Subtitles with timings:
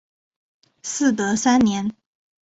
[0.81, 1.95] 嗣德三年。